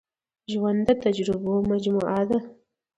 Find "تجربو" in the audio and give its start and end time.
1.03-1.53